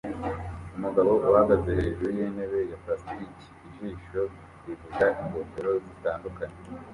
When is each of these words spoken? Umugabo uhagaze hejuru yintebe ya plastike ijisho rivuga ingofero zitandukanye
Umugabo 0.75 1.11
uhagaze 1.29 1.69
hejuru 1.79 2.09
yintebe 2.17 2.57
ya 2.69 2.77
plastike 2.83 3.25
ijisho 3.67 4.21
rivuga 4.65 5.05
ingofero 5.21 5.71
zitandukanye 5.85 6.59